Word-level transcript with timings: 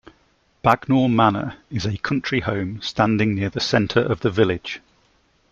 Bagnor 0.63 1.09
Manor 1.13 1.57
is 1.69 1.85
a 1.85 1.95
country 1.99 2.39
home 2.39 2.81
standing 2.81 3.35
near 3.35 3.51
the 3.51 3.59
centre 3.59 3.99
of 3.99 4.21
the 4.21 4.31
village. 4.31 4.81